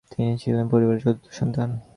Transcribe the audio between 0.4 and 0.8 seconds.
ছিলেন